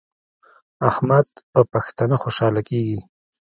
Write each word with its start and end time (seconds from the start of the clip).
احمد 0.89 1.27
په 1.51 1.59
پښتنه 1.73 2.15
خوشحاله 2.23 2.61
کیږي. 2.69 2.99